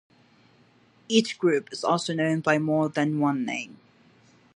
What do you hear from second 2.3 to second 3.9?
by more than one name.